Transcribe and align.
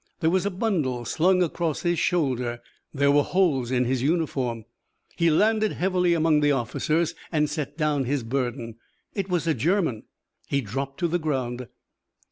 There 0.19 0.31
was 0.31 0.47
a 0.47 0.49
bundle 0.49 1.05
slung 1.05 1.43
across 1.43 1.83
his 1.83 1.99
shoulder. 1.99 2.59
There 2.91 3.11
were 3.11 3.21
holes 3.21 3.69
in 3.69 3.85
his 3.85 4.01
uniform. 4.01 4.65
He 5.15 5.29
landed 5.29 5.73
heavily 5.73 6.15
among 6.15 6.39
the 6.39 6.51
officers 6.53 7.13
and 7.31 7.47
set 7.47 7.77
down 7.77 8.05
his 8.05 8.23
burden. 8.23 8.77
It 9.13 9.29
was 9.29 9.45
a 9.45 9.53
German. 9.53 10.05
He 10.47 10.59
dropped 10.61 10.99
to 11.01 11.07
the 11.07 11.19
ground. 11.19 11.67